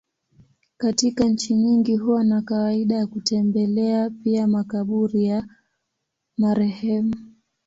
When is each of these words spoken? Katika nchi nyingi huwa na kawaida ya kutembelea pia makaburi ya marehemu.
Katika 0.77 1.23
nchi 1.25 1.53
nyingi 1.53 1.97
huwa 1.97 2.23
na 2.23 2.41
kawaida 2.41 2.95
ya 2.95 3.07
kutembelea 3.07 4.09
pia 4.09 4.47
makaburi 4.47 5.25
ya 5.25 5.47
marehemu. 6.37 7.15